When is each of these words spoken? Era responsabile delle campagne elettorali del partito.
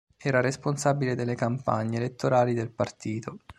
Era 0.17 0.41
responsabile 0.41 1.13
delle 1.13 1.35
campagne 1.35 1.97
elettorali 1.97 2.55
del 2.55 2.71
partito. 2.71 3.37